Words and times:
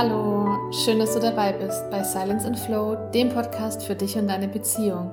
Hallo, 0.00 0.70
schön, 0.70 1.00
dass 1.00 1.14
du 1.14 1.18
dabei 1.18 1.52
bist 1.52 1.90
bei 1.90 2.04
Silence 2.04 2.46
and 2.46 2.56
Flow, 2.56 3.10
dem 3.10 3.30
Podcast 3.30 3.82
für 3.82 3.96
dich 3.96 4.16
und 4.16 4.28
deine 4.28 4.46
Beziehung. 4.46 5.10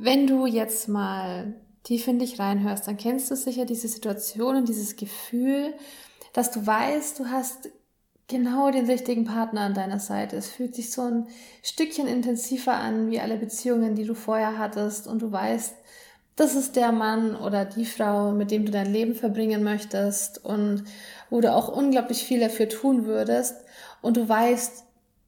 Wenn 0.00 0.26
du 0.26 0.46
jetzt 0.46 0.88
mal 0.88 1.54
tief 1.84 2.08
in 2.08 2.18
dich 2.18 2.40
reinhörst, 2.40 2.88
dann 2.88 2.96
kennst 2.96 3.30
du 3.30 3.36
sicher 3.36 3.66
diese 3.66 3.86
Situation 3.86 4.56
und 4.56 4.68
dieses 4.68 4.96
Gefühl, 4.96 5.74
dass 6.32 6.50
du 6.50 6.66
weißt, 6.66 7.20
du 7.20 7.26
hast 7.26 7.70
genau 8.26 8.72
den 8.72 8.86
richtigen 8.86 9.24
Partner 9.24 9.60
an 9.60 9.74
deiner 9.74 10.00
Seite. 10.00 10.34
Es 10.34 10.48
fühlt 10.48 10.74
sich 10.74 10.90
so 10.90 11.02
ein 11.02 11.28
Stückchen 11.62 12.08
intensiver 12.08 12.74
an 12.74 13.12
wie 13.12 13.20
alle 13.20 13.36
Beziehungen, 13.36 13.94
die 13.94 14.06
du 14.06 14.16
vorher 14.16 14.58
hattest 14.58 15.06
und 15.06 15.22
du 15.22 15.30
weißt, 15.30 15.76
das 16.36 16.54
ist 16.54 16.76
der 16.76 16.92
Mann 16.92 17.36
oder 17.36 17.64
die 17.64 17.84
Frau, 17.84 18.32
mit 18.32 18.50
dem 18.50 18.64
du 18.64 18.72
dein 18.72 18.92
Leben 18.92 19.14
verbringen 19.14 19.62
möchtest 19.62 20.44
und 20.44 20.84
wo 21.30 21.40
du 21.40 21.52
auch 21.52 21.68
unglaublich 21.68 22.24
viel 22.24 22.40
dafür 22.40 22.68
tun 22.68 23.04
würdest 23.04 23.56
und 24.00 24.16
du 24.16 24.28
weißt, 24.28 24.84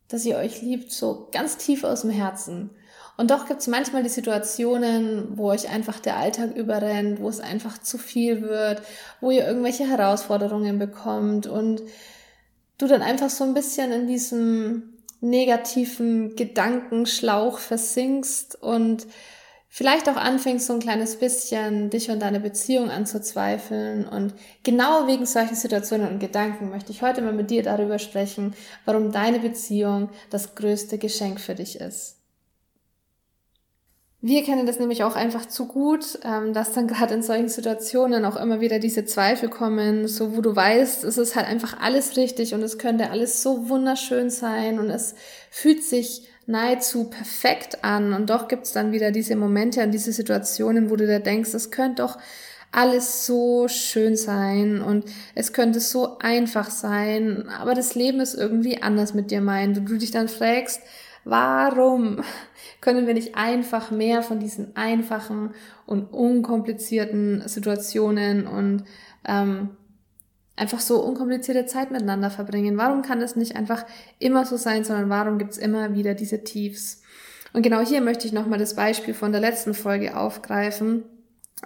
dass 0.08 0.24
ihr 0.24 0.36
euch 0.36 0.62
liebt, 0.62 0.92
so 0.92 1.28
ganz 1.32 1.56
tief 1.56 1.84
aus 1.84 2.02
dem 2.02 2.10
Herzen. 2.10 2.70
Und 3.16 3.30
doch 3.30 3.46
gibt 3.46 3.60
es 3.60 3.68
manchmal 3.68 4.02
die 4.02 4.08
Situationen, 4.08 5.38
wo 5.38 5.50
euch 5.50 5.68
einfach 5.68 6.00
der 6.00 6.16
Alltag 6.16 6.56
überrennt, 6.56 7.20
wo 7.20 7.28
es 7.28 7.38
einfach 7.38 7.78
zu 7.78 7.96
viel 7.96 8.42
wird, 8.42 8.82
wo 9.20 9.30
ihr 9.30 9.46
irgendwelche 9.46 9.88
Herausforderungen 9.88 10.78
bekommt 10.78 11.46
und 11.46 11.82
du 12.78 12.86
dann 12.88 13.02
einfach 13.02 13.30
so 13.30 13.44
ein 13.44 13.55
bisschen 13.55 13.92
in 13.92 14.06
diesem 14.08 14.94
negativen 15.20 16.34
Gedankenschlauch 16.34 17.58
versinkst 17.58 18.60
und 18.60 19.06
vielleicht 19.74 20.09
auch 20.09 20.14
anfängst, 20.14 20.69
so 20.69 20.73
ein 20.74 20.78
kleines 20.78 21.16
bisschen 21.16 21.91
dich 21.91 22.09
und 22.09 22.23
deine 22.23 22.38
Beziehung 22.38 22.91
anzuzweifeln. 22.91 24.06
Und 24.06 24.33
genau 24.62 25.08
wegen 25.08 25.27
solchen 25.27 25.56
Situationen 25.56 26.08
und 26.08 26.20
Gedanken 26.20 26.70
möchte 26.70 26.92
ich 26.92 27.03
heute 27.03 27.22
mal 27.22 27.33
mit 27.33 27.50
dir 27.50 27.64
darüber 27.64 27.98
sprechen, 27.98 28.55
warum 28.84 29.11
deine 29.11 29.41
Beziehung 29.41 30.11
das 30.31 30.55
größte 30.55 30.97
Geschenk 30.98 31.41
für 31.41 31.56
dich 31.56 31.81
ist. 31.81 32.19
Wir 34.20 34.44
kennen 34.44 34.64
das 34.64 34.78
nämlich 34.78 35.03
auch 35.03 35.16
einfach 35.16 35.47
zu 35.47 35.66
gut, 35.66 36.20
ähm, 36.22 36.55
dass 36.55 36.72
dann 36.72 36.86
gerade 36.88 37.12
in 37.12 37.25
solchen 37.25 37.48
Situationen 37.48 38.25
auch 38.25 38.36
immer 38.36 38.61
wieder 38.61 38.78
diese 38.78 39.05
Zweifel 39.05 39.48
kommen, 39.48 40.06
so 40.06 40.36
wo 40.36 40.41
du 40.41 40.55
weißt, 40.55 41.03
es 41.03 41.19
ist 41.19 41.34
halt 41.34 41.48
einfach 41.48 41.81
alles 41.81 42.16
richtig 42.16 42.55
und 42.55 42.62
es 42.62 42.78
könnte 42.78 43.11
alles 43.11 43.42
so 43.42 43.69
wunderschön 43.69 44.31
sein 44.31 44.78
und 44.78 44.88
es 44.88 45.16
fühlt 45.50 45.83
sich 45.83 46.28
nahezu 46.47 47.05
perfekt 47.05 47.84
an. 47.84 48.12
Und 48.12 48.31
doch 48.31 48.48
gibt's 48.48 48.73
dann 48.73 48.92
wieder 48.92 49.11
diese 49.11 49.37
Momente 49.37 49.83
und 49.83 49.92
diese 49.92 50.12
Situationen, 50.12 50.91
wo 50.91 50.97
du 50.97 51.06
dir 51.06 51.20
denkst, 51.20 51.55
es 51.55 51.70
könnte 51.70 52.03
doch 52.03 52.19
alles 52.75 53.25
so 53.25 53.69
schön 53.69 54.17
sein 54.17 54.83
und 54.83 55.05
es 55.37 55.53
könnte 55.53 55.78
so 55.78 56.19
einfach 56.19 56.70
sein, 56.70 57.48
aber 57.48 57.75
das 57.75 57.95
Leben 57.95 58.19
ist 58.19 58.34
irgendwie 58.34 58.83
anders 58.83 59.15
mit 59.15 59.31
dir 59.31 59.41
meint. 59.41 59.78
Und 59.78 59.89
du 59.89 59.97
dich 59.97 60.11
dann 60.11 60.28
fragst, 60.28 60.81
warum 61.25 62.22
können 62.81 63.06
wir 63.06 63.15
nicht 63.15 63.37
einfach 63.37 63.91
mehr 63.91 64.22
von 64.22 64.41
diesen 64.41 64.77
einfachen 64.77 65.55
und 65.87 66.12
unkomplizierten 66.12 67.47
Situationen 67.47 68.47
und 68.47 68.84
ähm, 69.25 69.70
einfach 70.56 70.80
so 70.80 71.02
unkomplizierte 71.02 71.66
Zeit 71.66 71.91
miteinander 71.91 72.30
verbringen? 72.30 72.77
Warum 72.77 73.02
kann 73.02 73.20
es 73.22 73.36
nicht 73.36 73.56
einfach 73.56 73.84
immer 74.19 74.44
so 74.44 74.56
sein, 74.56 74.84
sondern 74.84 75.10
warum 75.10 75.38
gibt 75.38 75.52
es 75.52 75.58
immer 75.58 75.94
wieder 75.94 76.14
diese 76.14 76.44
Tiefs? 76.44 77.02
Und 77.52 77.62
genau 77.62 77.80
hier 77.80 78.00
möchte 78.00 78.27
ich 78.27 78.33
nochmal 78.33 78.58
das 78.58 78.75
Beispiel 78.75 79.14
von 79.14 79.32
der 79.32 79.41
letzten 79.41 79.75
Folge 79.75 80.16
aufgreifen, 80.16 81.05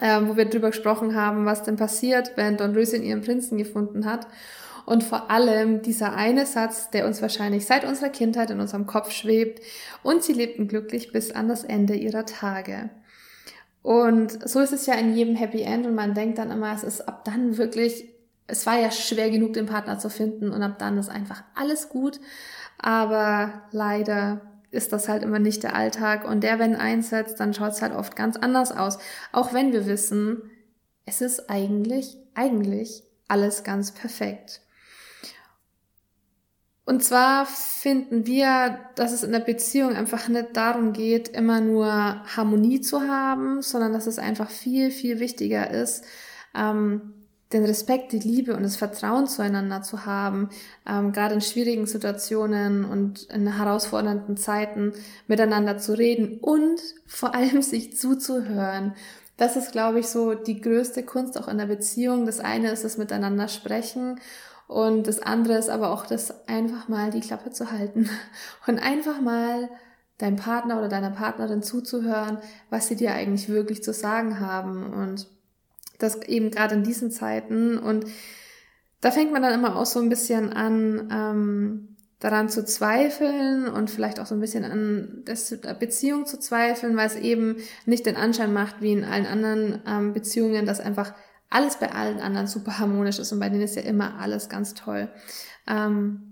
äh, 0.00 0.20
wo 0.22 0.36
wir 0.36 0.44
drüber 0.44 0.68
gesprochen 0.68 1.14
haben, 1.14 1.46
was 1.46 1.62
denn 1.62 1.76
passiert, 1.76 2.32
wenn 2.36 2.56
Don 2.56 2.74
Röschen 2.74 3.02
ihren 3.02 3.22
Prinzen 3.22 3.58
gefunden 3.58 4.04
hat. 4.04 4.26
Und 4.84 5.04
vor 5.04 5.30
allem 5.30 5.82
dieser 5.82 6.14
eine 6.14 6.46
Satz, 6.46 6.90
der 6.90 7.06
uns 7.06 7.20
wahrscheinlich 7.20 7.66
seit 7.66 7.84
unserer 7.84 8.08
Kindheit 8.08 8.50
in 8.50 8.60
unserem 8.60 8.86
Kopf 8.86 9.10
schwebt. 9.10 9.62
Und 10.02 10.22
sie 10.22 10.32
lebten 10.32 10.66
glücklich 10.66 11.12
bis 11.12 11.30
an 11.30 11.48
das 11.48 11.64
Ende 11.64 11.94
ihrer 11.94 12.24
Tage. 12.24 12.88
Und 13.82 14.48
so 14.48 14.60
ist 14.60 14.72
es 14.72 14.86
ja 14.86 14.94
in 14.94 15.14
jedem 15.14 15.36
Happy 15.36 15.62
End 15.62 15.86
und 15.86 15.94
man 15.94 16.14
denkt 16.14 16.38
dann 16.38 16.50
immer, 16.50 16.74
es 16.74 16.84
ist 16.84 17.02
ab 17.02 17.24
dann 17.24 17.56
wirklich 17.56 18.08
es 18.48 18.66
war 18.66 18.78
ja 18.78 18.90
schwer 18.90 19.30
genug, 19.30 19.52
den 19.52 19.66
Partner 19.66 19.98
zu 19.98 20.10
finden 20.10 20.50
und 20.50 20.62
ab 20.62 20.78
dann 20.78 20.98
ist 20.98 21.10
einfach 21.10 21.44
alles 21.54 21.88
gut. 21.88 22.18
Aber 22.78 23.62
leider 23.70 24.40
ist 24.70 24.92
das 24.92 25.08
halt 25.08 25.22
immer 25.22 25.38
nicht 25.38 25.62
der 25.62 25.74
Alltag 25.74 26.26
und 26.26 26.42
der, 26.42 26.58
wenn 26.58 26.74
einsetzt, 26.74 27.38
dann 27.40 27.54
schaut 27.54 27.72
es 27.72 27.82
halt 27.82 27.94
oft 27.94 28.16
ganz 28.16 28.36
anders 28.36 28.72
aus. 28.72 28.98
Auch 29.32 29.52
wenn 29.52 29.72
wir 29.72 29.86
wissen, 29.86 30.50
es 31.04 31.20
ist 31.20 31.48
eigentlich, 31.50 32.16
eigentlich 32.34 33.04
alles 33.28 33.64
ganz 33.64 33.92
perfekt. 33.92 34.62
Und 36.84 37.04
zwar 37.04 37.44
finden 37.44 38.24
wir, 38.24 38.78
dass 38.94 39.12
es 39.12 39.22
in 39.22 39.32
der 39.32 39.40
Beziehung 39.40 39.94
einfach 39.94 40.28
nicht 40.28 40.56
darum 40.56 40.94
geht, 40.94 41.28
immer 41.28 41.60
nur 41.60 41.86
Harmonie 42.34 42.80
zu 42.80 43.02
haben, 43.02 43.60
sondern 43.60 43.92
dass 43.92 44.06
es 44.06 44.18
einfach 44.18 44.48
viel, 44.48 44.90
viel 44.90 45.20
wichtiger 45.20 45.70
ist, 45.70 46.04
ähm, 46.54 47.12
den 47.52 47.64
Respekt, 47.64 48.12
die 48.12 48.18
Liebe 48.18 48.54
und 48.54 48.62
das 48.62 48.76
Vertrauen 48.76 49.26
zueinander 49.26 49.82
zu 49.82 50.04
haben, 50.04 50.50
ähm, 50.86 51.12
gerade 51.12 51.34
in 51.34 51.40
schwierigen 51.40 51.86
Situationen 51.86 52.84
und 52.84 53.22
in 53.30 53.46
herausfordernden 53.46 54.36
Zeiten 54.36 54.92
miteinander 55.26 55.78
zu 55.78 55.96
reden 55.96 56.38
und 56.40 56.80
vor 57.06 57.34
allem 57.34 57.62
sich 57.62 57.96
zuzuhören. 57.96 58.94
Das 59.36 59.56
ist, 59.56 59.72
glaube 59.72 60.00
ich, 60.00 60.08
so 60.08 60.34
die 60.34 60.60
größte 60.60 61.04
Kunst 61.04 61.38
auch 61.38 61.48
in 61.48 61.58
der 61.58 61.66
Beziehung. 61.66 62.26
Das 62.26 62.40
eine 62.40 62.70
ist 62.70 62.84
das 62.84 62.98
Miteinander 62.98 63.48
sprechen 63.48 64.20
und 64.66 65.06
das 65.06 65.20
andere 65.20 65.56
ist 65.56 65.70
aber 65.70 65.90
auch 65.90 66.04
das 66.04 66.46
einfach 66.46 66.88
mal 66.88 67.10
die 67.10 67.20
Klappe 67.20 67.50
zu 67.50 67.72
halten 67.72 68.10
und 68.66 68.78
einfach 68.78 69.20
mal 69.20 69.70
deinem 70.18 70.36
Partner 70.36 70.78
oder 70.78 70.88
deiner 70.88 71.10
Partnerin 71.10 71.62
zuzuhören, 71.62 72.38
was 72.68 72.88
sie 72.88 72.96
dir 72.96 73.14
eigentlich 73.14 73.48
wirklich 73.48 73.82
zu 73.82 73.92
sagen 73.92 74.40
haben 74.40 74.92
und 74.92 75.28
das 75.98 76.22
eben 76.22 76.50
gerade 76.50 76.74
in 76.74 76.82
diesen 76.82 77.10
Zeiten. 77.10 77.78
Und 77.78 78.06
da 79.00 79.10
fängt 79.10 79.32
man 79.32 79.42
dann 79.42 79.54
immer 79.54 79.76
auch 79.76 79.86
so 79.86 80.00
ein 80.00 80.08
bisschen 80.08 80.52
an, 80.52 81.08
ähm, 81.12 81.96
daran 82.20 82.48
zu 82.48 82.64
zweifeln 82.64 83.68
und 83.68 83.90
vielleicht 83.90 84.18
auch 84.18 84.26
so 84.26 84.34
ein 84.34 84.40
bisschen 84.40 84.64
an 84.64 85.22
der 85.26 85.74
Beziehung 85.74 86.26
zu 86.26 86.38
zweifeln, 86.40 86.96
weil 86.96 87.06
es 87.06 87.14
eben 87.14 87.56
nicht 87.86 88.06
den 88.06 88.16
Anschein 88.16 88.52
macht, 88.52 88.82
wie 88.82 88.92
in 88.92 89.04
allen 89.04 89.26
anderen 89.26 89.82
ähm, 89.86 90.12
Beziehungen, 90.12 90.66
dass 90.66 90.80
einfach 90.80 91.14
alles 91.48 91.76
bei 91.76 91.92
allen 91.92 92.20
anderen 92.20 92.46
super 92.46 92.78
harmonisch 92.78 93.18
ist 93.18 93.32
und 93.32 93.40
bei 93.40 93.48
denen 93.48 93.62
ist 93.62 93.76
ja 93.76 93.82
immer 93.82 94.18
alles 94.18 94.48
ganz 94.48 94.74
toll. 94.74 95.08
Ähm, 95.68 96.28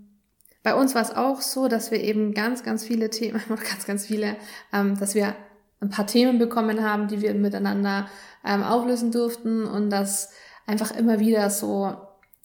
bei 0.61 0.75
uns 0.75 0.93
war 0.93 1.01
es 1.01 1.15
auch 1.15 1.41
so, 1.41 1.69
dass 1.69 1.91
wir 1.91 2.01
eben 2.01 2.33
ganz, 2.33 2.63
ganz 2.63 2.83
viele 2.83 3.09
Themen, 3.09 3.41
ganz, 3.47 3.85
ganz 3.85 4.05
viele, 4.05 4.35
ähm, 4.73 4.99
dass 4.99 5.15
wir 5.15 5.35
ein 5.79 5.89
paar 5.89 6.07
Themen 6.07 6.39
bekommen 6.39 6.83
haben, 6.83 7.07
die 7.07 7.21
wir 7.21 7.33
miteinander 7.33 8.09
ähm, 8.47 8.63
auflösen 8.63 9.11
durften 9.11 9.65
und 9.65 9.89
dass 9.89 10.29
einfach 10.65 10.91
immer 10.91 11.19
wieder 11.19 11.49
so 11.49 11.95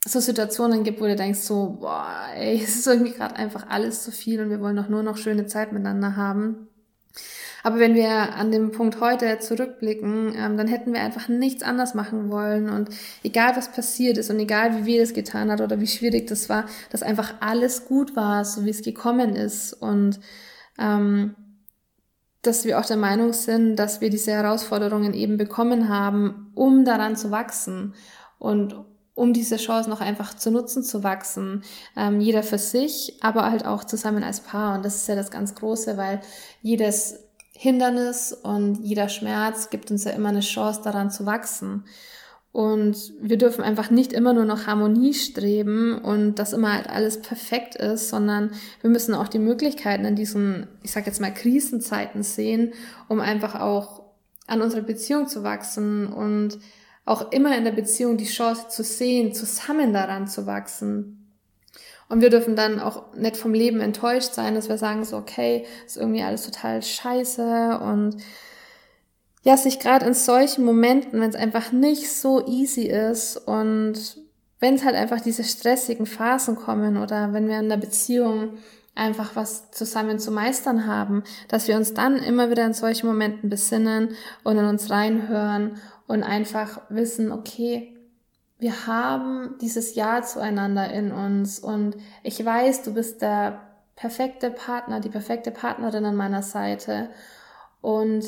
so 0.04 0.18
Situationen 0.18 0.82
gibt, 0.82 1.00
wo 1.00 1.04
du 1.04 1.14
denkst 1.14 1.40
so, 1.40 1.76
boah, 1.80 2.26
ey, 2.34 2.60
es 2.64 2.76
ist 2.76 2.86
irgendwie 2.86 3.12
gerade 3.12 3.36
einfach 3.36 3.68
alles 3.68 4.02
zu 4.02 4.10
viel 4.10 4.40
und 4.40 4.50
wir 4.50 4.60
wollen 4.60 4.76
doch 4.76 4.88
nur 4.88 5.02
noch 5.02 5.16
schöne 5.16 5.46
Zeit 5.46 5.72
miteinander 5.72 6.16
haben. 6.16 6.68
Aber 7.64 7.78
wenn 7.78 7.94
wir 7.94 8.34
an 8.34 8.50
dem 8.50 8.72
Punkt 8.72 9.00
heute 9.00 9.38
zurückblicken, 9.38 10.34
ähm, 10.36 10.56
dann 10.56 10.66
hätten 10.66 10.92
wir 10.92 11.00
einfach 11.00 11.28
nichts 11.28 11.62
anders 11.62 11.94
machen 11.94 12.28
wollen 12.30 12.68
und 12.68 12.88
egal 13.22 13.54
was 13.56 13.70
passiert 13.70 14.18
ist 14.18 14.30
und 14.30 14.40
egal 14.40 14.76
wie 14.78 14.86
wir 14.86 15.00
das 15.00 15.14
getan 15.14 15.50
hat 15.50 15.60
oder 15.60 15.80
wie 15.80 15.86
schwierig 15.86 16.26
das 16.26 16.48
war, 16.48 16.66
dass 16.90 17.04
einfach 17.04 17.34
alles 17.38 17.84
gut 17.84 18.16
war, 18.16 18.44
so 18.44 18.64
wie 18.64 18.70
es 18.70 18.82
gekommen 18.82 19.36
ist 19.36 19.74
und 19.74 20.18
ähm, 20.78 21.36
dass 22.42 22.64
wir 22.64 22.78
auch 22.78 22.84
der 22.84 22.96
Meinung 22.96 23.32
sind, 23.32 23.76
dass 23.76 24.00
wir 24.00 24.10
diese 24.10 24.32
Herausforderungen 24.32 25.14
eben 25.14 25.36
bekommen 25.36 25.88
haben, 25.88 26.50
um 26.54 26.84
daran 26.84 27.16
zu 27.16 27.30
wachsen 27.30 27.94
und 28.38 28.74
um 29.14 29.32
diese 29.32 29.56
Chance 29.56 29.88
noch 29.90 30.00
einfach 30.00 30.34
zu 30.34 30.50
nutzen, 30.50 30.82
zu 30.82 31.04
wachsen. 31.04 31.62
Ähm, 31.96 32.20
jeder 32.20 32.42
für 32.42 32.58
sich, 32.58 33.18
aber 33.20 33.50
halt 33.50 33.64
auch 33.64 33.84
zusammen 33.84 34.24
als 34.24 34.40
Paar. 34.40 34.74
Und 34.74 34.84
das 34.84 34.96
ist 34.96 35.08
ja 35.08 35.14
das 35.14 35.30
ganz 35.30 35.54
Große, 35.54 35.96
weil 35.96 36.20
jedes 36.62 37.20
Hindernis 37.52 38.32
und 38.32 38.82
jeder 38.82 39.08
Schmerz 39.08 39.70
gibt 39.70 39.90
uns 39.90 40.04
ja 40.04 40.12
immer 40.12 40.30
eine 40.30 40.40
Chance, 40.40 40.80
daran 40.82 41.10
zu 41.10 41.26
wachsen. 41.26 41.84
Und 42.52 43.14
wir 43.18 43.38
dürfen 43.38 43.64
einfach 43.64 43.90
nicht 43.90 44.12
immer 44.12 44.34
nur 44.34 44.44
noch 44.44 44.66
Harmonie 44.66 45.14
streben 45.14 45.98
und 45.98 46.34
dass 46.34 46.52
immer 46.52 46.74
halt 46.74 46.88
alles 46.88 47.22
perfekt 47.22 47.76
ist, 47.76 48.10
sondern 48.10 48.50
wir 48.82 48.90
müssen 48.90 49.14
auch 49.14 49.28
die 49.28 49.38
Möglichkeiten 49.38 50.04
in 50.04 50.16
diesen, 50.16 50.68
ich 50.82 50.92
sag 50.92 51.06
jetzt 51.06 51.20
mal, 51.20 51.32
Krisenzeiten 51.32 52.22
sehen, 52.22 52.74
um 53.08 53.20
einfach 53.20 53.58
auch 53.58 54.02
an 54.46 54.60
unserer 54.60 54.82
Beziehung 54.82 55.28
zu 55.28 55.42
wachsen 55.42 56.12
und 56.12 56.58
auch 57.06 57.32
immer 57.32 57.56
in 57.56 57.64
der 57.64 57.72
Beziehung 57.72 58.18
die 58.18 58.26
Chance 58.26 58.68
zu 58.68 58.84
sehen, 58.84 59.32
zusammen 59.32 59.94
daran 59.94 60.28
zu 60.28 60.46
wachsen. 60.46 61.18
Und 62.10 62.20
wir 62.20 62.28
dürfen 62.28 62.54
dann 62.54 62.78
auch 62.78 63.14
nicht 63.14 63.38
vom 63.38 63.54
Leben 63.54 63.80
enttäuscht 63.80 64.34
sein, 64.34 64.54
dass 64.54 64.68
wir 64.68 64.76
sagen 64.76 65.04
so, 65.04 65.16
okay, 65.16 65.64
ist 65.86 65.96
irgendwie 65.96 66.22
alles 66.22 66.44
total 66.44 66.82
scheiße 66.82 67.80
und 67.82 68.18
ja, 69.42 69.56
sich 69.56 69.78
gerade 69.78 70.06
in 70.06 70.14
solchen 70.14 70.64
Momenten, 70.64 71.20
wenn 71.20 71.28
es 71.28 71.36
einfach 71.36 71.72
nicht 71.72 72.12
so 72.12 72.46
easy 72.46 72.82
ist 72.82 73.36
und 73.36 73.94
wenn 74.60 74.74
es 74.74 74.84
halt 74.84 74.94
einfach 74.94 75.20
diese 75.20 75.42
stressigen 75.42 76.06
Phasen 76.06 76.54
kommen 76.54 76.96
oder 76.96 77.32
wenn 77.32 77.48
wir 77.48 77.58
in 77.58 77.68
der 77.68 77.76
Beziehung 77.76 78.58
einfach 78.94 79.34
was 79.34 79.72
zusammen 79.72 80.20
zu 80.20 80.30
meistern 80.30 80.86
haben, 80.86 81.24
dass 81.48 81.66
wir 81.66 81.76
uns 81.76 81.94
dann 81.94 82.16
immer 82.16 82.50
wieder 82.50 82.64
in 82.64 82.74
solchen 82.74 83.06
Momenten 83.06 83.50
besinnen 83.50 84.10
und 84.44 84.58
in 84.58 84.64
uns 84.64 84.90
reinhören 84.90 85.76
und 86.06 86.22
einfach 86.22 86.82
wissen, 86.90 87.32
okay, 87.32 87.96
wir 88.58 88.86
haben 88.86 89.56
dieses 89.60 89.96
Ja 89.96 90.22
zueinander 90.22 90.92
in 90.92 91.10
uns 91.10 91.58
und 91.58 91.96
ich 92.22 92.44
weiß, 92.44 92.82
du 92.82 92.94
bist 92.94 93.22
der 93.22 93.60
perfekte 93.96 94.50
Partner, 94.50 95.00
die 95.00 95.08
perfekte 95.08 95.50
Partnerin 95.50 96.04
an 96.04 96.14
meiner 96.14 96.42
Seite 96.42 97.10
und 97.80 98.24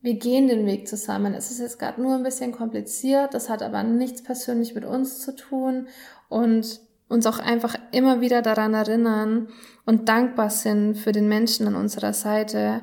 wir 0.00 0.14
gehen 0.14 0.48
den 0.48 0.66
Weg 0.66 0.86
zusammen. 0.88 1.34
Es 1.34 1.50
ist 1.50 1.58
jetzt 1.58 1.78
gerade 1.78 2.00
nur 2.00 2.14
ein 2.14 2.22
bisschen 2.22 2.52
kompliziert, 2.52 3.34
das 3.34 3.48
hat 3.48 3.62
aber 3.62 3.82
nichts 3.82 4.22
persönlich 4.22 4.74
mit 4.74 4.84
uns 4.84 5.20
zu 5.20 5.34
tun. 5.34 5.88
Und 6.28 6.80
uns 7.08 7.26
auch 7.26 7.38
einfach 7.38 7.74
immer 7.90 8.20
wieder 8.20 8.42
daran 8.42 8.74
erinnern 8.74 9.48
und 9.86 10.08
dankbar 10.08 10.50
sind 10.50 10.96
für 10.96 11.12
den 11.12 11.28
Menschen 11.28 11.66
an 11.66 11.74
unserer 11.74 12.12
Seite, 12.12 12.82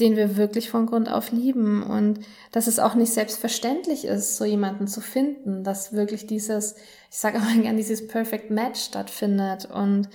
den 0.00 0.16
wir 0.16 0.36
wirklich 0.36 0.70
von 0.70 0.86
Grund 0.86 1.08
auf 1.08 1.30
lieben. 1.30 1.82
Und 1.84 2.18
dass 2.50 2.66
es 2.66 2.80
auch 2.80 2.96
nicht 2.96 3.12
selbstverständlich 3.12 4.06
ist, 4.06 4.36
so 4.36 4.44
jemanden 4.44 4.88
zu 4.88 5.00
finden, 5.00 5.62
dass 5.62 5.92
wirklich 5.92 6.26
dieses, 6.26 6.74
ich 7.10 7.18
sage 7.18 7.38
auch 7.38 7.62
gern, 7.62 7.76
dieses 7.76 8.08
Perfect 8.08 8.50
Match 8.50 8.80
stattfindet. 8.80 9.66
Und 9.66 10.08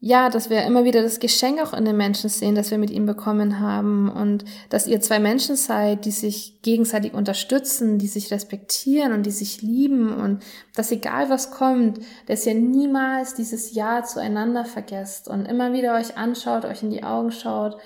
ja, 0.00 0.30
dass 0.30 0.48
wir 0.48 0.62
immer 0.62 0.84
wieder 0.84 1.02
das 1.02 1.18
Geschenk 1.18 1.60
auch 1.60 1.72
in 1.72 1.84
den 1.84 1.96
Menschen 1.96 2.30
sehen, 2.30 2.54
das 2.54 2.70
wir 2.70 2.78
mit 2.78 2.90
ihm 2.90 3.04
bekommen 3.04 3.58
haben 3.58 4.08
und 4.08 4.44
dass 4.70 4.86
ihr 4.86 5.00
zwei 5.00 5.18
Menschen 5.18 5.56
seid, 5.56 6.04
die 6.04 6.12
sich 6.12 6.62
gegenseitig 6.62 7.14
unterstützen, 7.14 7.98
die 7.98 8.06
sich 8.06 8.30
respektieren 8.30 9.12
und 9.12 9.26
die 9.26 9.32
sich 9.32 9.60
lieben 9.60 10.14
und 10.14 10.44
dass 10.76 10.92
egal 10.92 11.30
was 11.30 11.50
kommt, 11.50 11.98
dass 12.26 12.46
ihr 12.46 12.54
niemals 12.54 13.34
dieses 13.34 13.74
Ja 13.74 14.04
zueinander 14.04 14.64
vergesst 14.64 15.26
und 15.26 15.46
immer 15.46 15.72
wieder 15.72 15.96
euch 15.96 16.16
anschaut, 16.16 16.64
euch 16.64 16.84
in 16.84 16.90
die 16.90 17.02
Augen 17.02 17.32
schaut, 17.32 17.76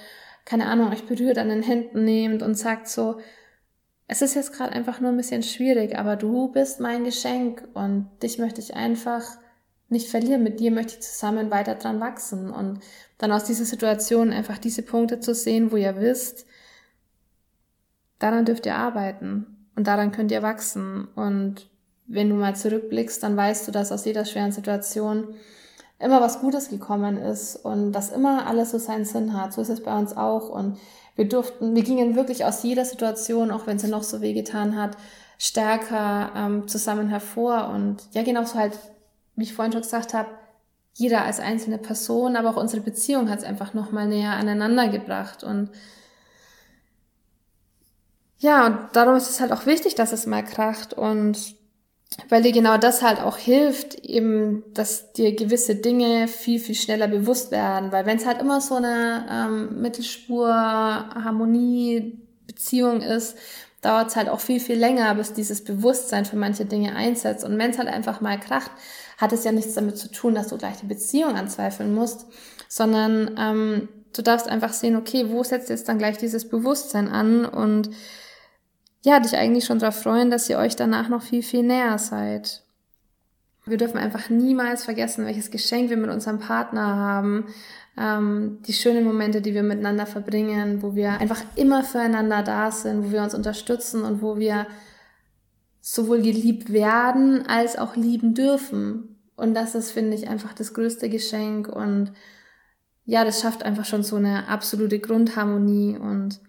keine 0.44 0.66
Ahnung, 0.66 0.92
euch 0.92 1.06
berührt 1.06 1.38
an 1.38 1.48
den 1.48 1.62
Händen 1.62 2.04
nehmt 2.04 2.42
und 2.42 2.56
sagt 2.56 2.88
so, 2.88 3.20
es 4.06 4.20
ist 4.20 4.34
jetzt 4.34 4.52
gerade 4.52 4.72
einfach 4.72 5.00
nur 5.00 5.12
ein 5.12 5.16
bisschen 5.16 5.42
schwierig, 5.42 5.96
aber 5.96 6.16
du 6.16 6.48
bist 6.48 6.78
mein 6.78 7.04
Geschenk 7.04 7.66
und 7.72 8.10
dich 8.22 8.36
möchte 8.36 8.60
ich 8.60 8.74
einfach 8.74 9.24
nicht 9.92 10.08
verlieren. 10.08 10.42
Mit 10.42 10.60
dir 10.60 10.70
möchte 10.70 10.94
ich 10.94 11.02
zusammen 11.02 11.50
weiter 11.50 11.74
dran 11.76 12.00
wachsen 12.00 12.50
und 12.50 12.80
dann 13.18 13.32
aus 13.32 13.44
dieser 13.44 13.64
Situation 13.64 14.32
einfach 14.32 14.58
diese 14.58 14.82
Punkte 14.82 15.20
zu 15.20 15.34
sehen, 15.34 15.70
wo 15.70 15.76
ihr 15.76 15.96
wisst, 16.00 16.46
daran 18.18 18.44
dürft 18.44 18.66
ihr 18.66 18.74
arbeiten 18.74 19.68
und 19.76 19.86
daran 19.86 20.12
könnt 20.12 20.32
ihr 20.32 20.42
wachsen. 20.42 21.08
Und 21.14 21.68
wenn 22.06 22.28
du 22.28 22.34
mal 22.34 22.56
zurückblickst, 22.56 23.22
dann 23.22 23.36
weißt 23.36 23.68
du, 23.68 23.72
dass 23.72 23.92
aus 23.92 24.04
jeder 24.04 24.24
schweren 24.24 24.52
Situation 24.52 25.34
immer 25.98 26.20
was 26.20 26.40
Gutes 26.40 26.68
gekommen 26.68 27.16
ist 27.16 27.56
und 27.56 27.92
dass 27.92 28.10
immer 28.10 28.46
alles 28.46 28.72
so 28.72 28.78
seinen 28.78 29.04
Sinn 29.04 29.40
hat. 29.40 29.52
So 29.52 29.62
ist 29.62 29.68
es 29.68 29.82
bei 29.82 29.96
uns 29.96 30.16
auch 30.16 30.48
und 30.48 30.78
wir 31.14 31.28
durften, 31.28 31.74
wir 31.74 31.82
gingen 31.82 32.16
wirklich 32.16 32.44
aus 32.44 32.62
jeder 32.62 32.84
Situation, 32.84 33.50
auch 33.50 33.66
wenn 33.66 33.78
sie 33.78 33.88
noch 33.88 34.02
so 34.02 34.20
wehgetan 34.20 34.76
hat, 34.76 34.96
stärker 35.38 36.32
ähm, 36.34 36.68
zusammen 36.68 37.08
hervor 37.08 37.68
und 37.68 37.98
ja, 38.12 38.22
genauso 38.22 38.54
halt 38.54 38.78
wie 39.36 39.44
ich 39.44 39.54
vorhin 39.54 39.72
schon 39.72 39.82
gesagt 39.82 40.14
habe, 40.14 40.28
jeder 40.94 41.24
als 41.24 41.40
einzelne 41.40 41.78
Person, 41.78 42.36
aber 42.36 42.50
auch 42.50 42.56
unsere 42.56 42.82
Beziehung 42.82 43.30
hat 43.30 43.38
es 43.38 43.44
einfach 43.44 43.72
nochmal 43.74 44.06
näher 44.06 44.32
aneinander 44.32 44.88
gebracht. 44.88 45.42
Und 45.42 45.70
ja, 48.38 48.66
und 48.66 48.78
darum 48.92 49.16
ist 49.16 49.30
es 49.30 49.40
halt 49.40 49.52
auch 49.52 49.66
wichtig, 49.66 49.94
dass 49.94 50.12
es 50.12 50.26
mal 50.26 50.44
kracht 50.44 50.92
und 50.92 51.56
weil 52.28 52.42
dir 52.42 52.52
genau 52.52 52.76
das 52.76 53.02
halt 53.02 53.20
auch 53.20 53.38
hilft, 53.38 53.94
eben, 53.94 54.64
dass 54.74 55.12
dir 55.12 55.34
gewisse 55.34 55.76
Dinge 55.76 56.28
viel, 56.28 56.58
viel 56.58 56.74
schneller 56.74 57.08
bewusst 57.08 57.50
werden. 57.50 57.90
Weil 57.92 58.04
wenn 58.04 58.18
es 58.18 58.26
halt 58.26 58.40
immer 58.40 58.60
so 58.60 58.74
eine 58.74 59.26
ähm, 59.30 59.80
Mittelspur, 59.80 60.48
Harmonie, 60.48 62.20
Beziehung 62.46 63.00
ist, 63.00 63.36
dauert 63.80 64.08
es 64.08 64.16
halt 64.16 64.28
auch 64.28 64.40
viel, 64.40 64.60
viel 64.60 64.78
länger, 64.78 65.14
bis 65.14 65.32
dieses 65.32 65.64
Bewusstsein 65.64 66.24
für 66.24 66.36
manche 66.36 66.66
Dinge 66.66 66.94
einsetzt. 66.94 67.44
Und 67.44 67.58
wenn 67.58 67.70
es 67.70 67.78
halt 67.78 67.88
einfach 67.88 68.20
mal 68.20 68.38
kracht, 68.38 68.70
hat 69.22 69.32
es 69.32 69.44
ja 69.44 69.52
nichts 69.52 69.74
damit 69.74 69.96
zu 69.96 70.10
tun, 70.10 70.34
dass 70.34 70.48
du 70.48 70.58
gleich 70.58 70.78
die 70.78 70.86
Beziehung 70.86 71.36
anzweifeln 71.36 71.94
musst, 71.94 72.26
sondern 72.68 73.36
ähm, 73.38 73.88
du 74.12 74.20
darfst 74.20 74.48
einfach 74.48 74.72
sehen, 74.72 74.96
okay, 74.96 75.26
wo 75.28 75.44
setzt 75.44 75.70
jetzt 75.70 75.88
dann 75.88 75.98
gleich 75.98 76.18
dieses 76.18 76.48
Bewusstsein 76.48 77.08
an 77.08 77.44
und 77.44 77.90
ja, 79.04 79.20
dich 79.20 79.36
eigentlich 79.36 79.64
schon 79.64 79.78
darauf 79.78 80.02
freuen, 80.02 80.32
dass 80.32 80.50
ihr 80.50 80.58
euch 80.58 80.74
danach 80.74 81.08
noch 81.08 81.22
viel, 81.22 81.44
viel 81.44 81.62
näher 81.62 81.98
seid. 81.98 82.64
Wir 83.64 83.76
dürfen 83.76 83.98
einfach 83.98 84.28
niemals 84.28 84.84
vergessen, 84.84 85.24
welches 85.24 85.52
Geschenk 85.52 85.88
wir 85.88 85.96
mit 85.96 86.10
unserem 86.10 86.40
Partner 86.40 86.96
haben, 86.96 87.46
ähm, 87.96 88.58
die 88.66 88.72
schönen 88.72 89.04
Momente, 89.04 89.40
die 89.40 89.54
wir 89.54 89.62
miteinander 89.62 90.06
verbringen, 90.06 90.82
wo 90.82 90.96
wir 90.96 91.12
einfach 91.20 91.42
immer 91.54 91.84
füreinander 91.84 92.42
da 92.42 92.72
sind, 92.72 93.04
wo 93.04 93.12
wir 93.12 93.22
uns 93.22 93.36
unterstützen 93.36 94.02
und 94.02 94.20
wo 94.20 94.36
wir 94.36 94.66
sowohl 95.80 96.22
geliebt 96.22 96.72
werden 96.72 97.46
als 97.46 97.78
auch 97.78 97.94
lieben 97.94 98.34
dürfen. 98.34 99.11
Und 99.36 99.54
das 99.54 99.74
ist, 99.74 99.90
finde 99.90 100.16
ich, 100.16 100.28
einfach 100.28 100.52
das 100.52 100.74
größte 100.74 101.08
Geschenk 101.08 101.68
und 101.68 102.12
ja, 103.04 103.24
das 103.24 103.40
schafft 103.40 103.64
einfach 103.64 103.84
schon 103.84 104.02
so 104.02 104.16
eine 104.16 104.48
absolute 104.48 105.00
Grundharmonie 105.00 105.98
und 105.98 106.40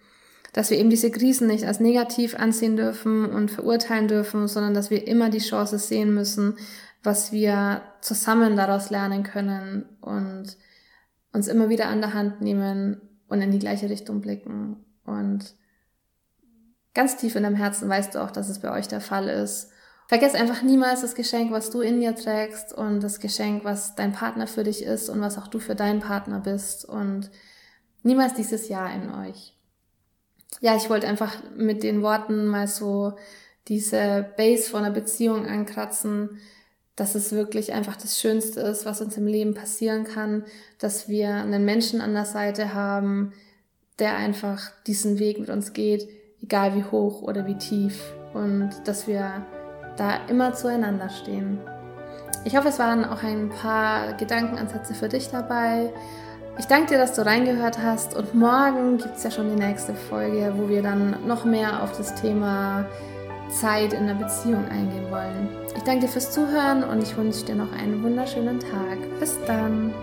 dass 0.53 0.69
wir 0.69 0.77
eben 0.77 0.91
diese 0.91 1.09
Krisen 1.09 1.47
nicht 1.47 1.65
als 1.65 1.80
negativ 1.80 2.35
ansehen 2.35 2.75
dürfen 2.75 3.25
und 3.25 3.50
verurteilen 3.50 4.07
dürfen, 4.07 4.47
sondern 4.47 4.75
dass 4.75 4.91
wir 4.91 5.07
immer 5.07 5.30
die 5.30 5.39
Chance 5.39 5.80
sehen 5.80 6.13
müssen, 6.13 6.57
was 7.01 7.31
wir 7.31 7.81
zusammen 8.01 8.56
daraus 8.56 8.91
lernen 8.91 9.24
können 9.24 9.85
und 10.01 10.56
uns 11.33 11.47
immer 11.47 11.69
wieder 11.69 11.88
an 11.88 12.01
der 12.01 12.13
Hand 12.13 12.41
nehmen 12.41 13.01
und 13.27 13.41
in 13.41 13.51
die 13.51 13.59
gleiche 13.59 13.89
Richtung 13.89 14.21
blicken. 14.21 14.77
Und 15.03 15.56
ganz 16.94 17.18
tief 17.18 17.35
in 17.35 17.44
deinem 17.44 17.56
Herzen 17.56 17.89
weißt 17.89 18.13
du 18.13 18.24
auch, 18.24 18.30
dass 18.30 18.47
es 18.47 18.59
bei 18.59 18.71
euch 18.71 18.88
der 18.88 19.01
Fall 19.01 19.27
ist. 19.27 19.71
Vergiss 20.07 20.35
einfach 20.35 20.61
niemals 20.61 21.01
das 21.01 21.15
Geschenk, 21.15 21.51
was 21.51 21.69
du 21.69 21.81
in 21.81 22.00
dir 22.00 22.15
trägst 22.15 22.73
und 22.73 23.01
das 23.01 23.19
Geschenk, 23.19 23.63
was 23.63 23.95
dein 23.95 24.11
Partner 24.11 24.47
für 24.47 24.63
dich 24.63 24.83
ist 24.83 25.09
und 25.09 25.21
was 25.21 25.38
auch 25.38 25.47
du 25.47 25.59
für 25.59 25.75
deinen 25.75 26.01
Partner 26.01 26.39
bist 26.39 26.85
und 26.85 27.31
niemals 28.03 28.33
dieses 28.33 28.67
Ja 28.67 28.88
in 28.88 29.13
euch. 29.13 29.53
Ja, 30.59 30.75
ich 30.75 30.89
wollte 30.89 31.07
einfach 31.07 31.37
mit 31.56 31.83
den 31.83 32.01
Worten 32.01 32.45
mal 32.45 32.68
so 32.68 33.13
diese 33.68 34.25
Base 34.37 34.69
von 34.69 34.83
einer 34.83 34.94
Beziehung 34.94 35.47
ankratzen, 35.47 36.42
dass 36.95 37.16
es 37.16 37.31
wirklich 37.31 37.73
einfach 37.73 37.95
das 37.95 38.19
Schönste 38.19 38.59
ist, 38.61 38.85
was 38.85 39.01
uns 39.01 39.18
im 39.18 39.25
Leben 39.25 39.54
passieren 39.54 40.04
kann, 40.04 40.44
dass 40.78 41.07
wir 41.07 41.30
einen 41.30 41.66
Menschen 41.66 42.01
an 42.01 42.13
der 42.13 42.25
Seite 42.25 42.73
haben, 42.73 43.33
der 43.99 44.16
einfach 44.16 44.71
diesen 44.85 45.18
Weg 45.18 45.39
mit 45.39 45.49
uns 45.49 45.73
geht, 45.73 46.07
egal 46.42 46.75
wie 46.75 46.83
hoch 46.83 47.21
oder 47.21 47.47
wie 47.47 47.57
tief 47.57 48.13
und 48.33 48.69
dass 48.85 49.07
wir 49.07 49.45
da 49.97 50.18
immer 50.28 50.54
zueinander 50.54 51.09
stehen. 51.09 51.59
Ich 52.45 52.57
hoffe, 52.57 52.68
es 52.68 52.80
waren 52.80 53.06
auch 53.06 53.23
ein 53.23 53.50
paar 53.50 54.14
Gedankenansätze 54.14 54.94
für 54.94 55.07
dich 55.07 55.30
dabei. 55.30 55.94
Ich 56.57 56.66
danke 56.66 56.90
dir, 56.90 56.97
dass 56.97 57.14
du 57.14 57.26
reingehört 57.26 57.80
hast 57.80 58.16
und 58.16 58.35
morgen 58.35 58.97
gibt 58.97 59.18
es 59.18 59.23
ja 59.23 59.31
schon 59.31 59.50
die 59.50 59.64
nächste 59.64 59.95
Folge, 59.95 60.54
wo 60.56 60.69
wir 60.69 60.83
dann 60.83 61.26
noch 61.26 61.45
mehr 61.45 61.81
auf 61.81 61.97
das 61.97 62.14
Thema 62.16 62.85
Zeit 63.50 63.94
in 63.94 64.07
der 64.07 64.16
Beziehung 64.16 64.68
eingehen 64.69 65.09
wollen. 65.09 65.50
Ich 65.76 65.83
danke 65.83 66.02
dir 66.02 66.12
fürs 66.12 66.31
Zuhören 66.31 66.83
und 66.83 67.02
ich 67.02 67.16
wünsche 67.18 67.45
dir 67.45 67.56
noch 67.56 67.71
einen 67.71 68.04
wunderschönen 68.04 68.59
Tag. 68.59 68.97
Bis 69.19 69.38
dann. 69.45 69.94